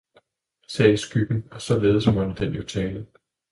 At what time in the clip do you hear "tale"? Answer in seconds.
2.63-3.07